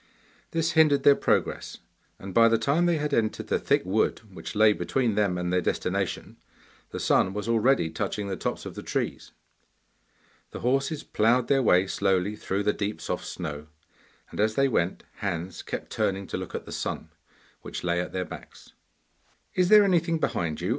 This 0.49 0.71
hindered 0.71 1.03
their 1.03 1.15
progress, 1.15 1.77
and 2.17 2.33
by 2.33 2.47
the 2.49 2.57
time 2.57 2.87
they 2.87 2.97
had 2.97 3.13
entered 3.13 3.49
the 3.49 3.59
thick 3.59 3.83
wood 3.85 4.17
which 4.33 4.55
lay 4.55 4.73
between 4.73 5.13
them 5.13 5.37
and 5.37 5.53
their 5.53 5.61
destination 5.61 6.37
the 6.89 6.99
sun 6.99 7.35
was 7.35 7.47
already 7.47 7.87
touching 7.91 8.27
the 8.27 8.35
tops 8.35 8.65
of 8.65 8.73
the 8.73 8.81
trees. 8.81 9.31
The 10.49 10.61
horses 10.61 11.03
ploughed 11.03 11.49
their 11.49 11.61
way 11.61 11.85
slowly 11.85 12.35
through 12.35 12.63
the 12.63 12.73
deep 12.73 12.99
soft 12.99 13.27
snow 13.27 13.67
and 14.31 14.39
as 14.39 14.55
they 14.55 14.67
went 14.67 15.03
Hans 15.17 15.61
kept 15.61 15.91
turning 15.91 16.25
to 16.29 16.37
look 16.37 16.55
at 16.55 16.65
the 16.65 16.71
sun, 16.71 17.11
which 17.61 17.83
lay 17.83 18.01
at 18.01 18.11
their 18.11 18.25
backs. 18.25 18.73
'Is 19.53 19.69
there 19.69 19.83
anything 19.83 20.17
behind 20.17 20.61
you? 20.61 20.69